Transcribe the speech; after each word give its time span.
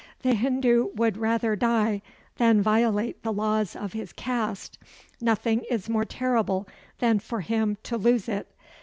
The 0.23 0.33
Hindu 0.33 0.87
would 0.95 1.15
rather 1.15 1.55
die 1.55 2.01
than 2.37 2.59
violate 2.59 3.21
the 3.21 3.31
laws 3.31 3.75
of 3.75 3.93
his 3.93 4.11
caste. 4.13 4.79
Nothing 5.21 5.61
is 5.69 5.89
more 5.91 6.05
terrible 6.05 6.67
than 6.97 7.19
for 7.19 7.41
him 7.41 7.77
to 7.83 7.97
lose 7.99 8.27
it. 8.27 8.47